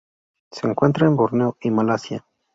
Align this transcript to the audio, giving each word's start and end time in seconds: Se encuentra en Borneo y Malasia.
Se 0.49 0.65
encuentra 0.67 1.05
en 1.05 1.15
Borneo 1.15 1.57
y 1.61 1.69
Malasia. 1.69 2.25